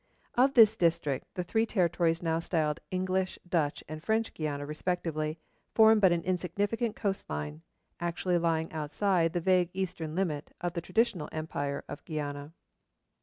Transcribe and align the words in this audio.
Of 0.33 0.55
this 0.55 0.75
district 0.75 1.27
the 1.35 1.43
three 1.43 1.67
territories 1.67 2.23
now 2.23 2.39
styled 2.39 2.79
English, 2.89 3.37
Dutch, 3.47 3.83
and 3.87 4.01
French 4.01 4.33
Guiana 4.33 4.65
respectively 4.65 5.37
form 5.75 5.99
but 5.99 6.11
an 6.11 6.23
insignificant 6.23 6.95
coast 6.95 7.29
line, 7.29 7.61
actually 7.99 8.39
lying 8.39 8.71
outside 8.73 9.33
the 9.33 9.39
vague 9.41 9.69
eastern 9.73 10.15
limit 10.15 10.55
of 10.59 10.73
the 10.73 10.81
traditional 10.81 11.29
empire 11.31 11.83
of 11.87 12.03
Guiana. 12.03 12.51